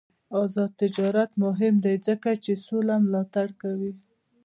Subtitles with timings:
[0.43, 3.93] آزاد تجارت مهم دی ځکه چې سوله ملاتړ کوي.